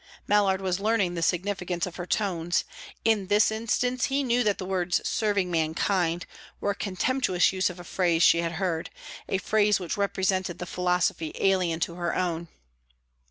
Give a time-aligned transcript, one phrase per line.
[0.27, 2.65] Mallard was learning the significance of her tones.
[3.05, 6.25] In this instance, he knew that the words "serving mankind"
[6.59, 8.89] were a contemptuous use of a phrase she had heard,
[9.29, 12.47] a phrase which represented the philosophy alien to her own.